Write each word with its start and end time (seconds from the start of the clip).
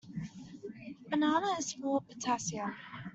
Banana 1.09 1.57
is 1.59 1.73
full 1.73 1.97
of 1.97 2.07
potassium. 2.07 2.75